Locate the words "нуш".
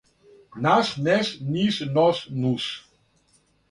2.41-2.63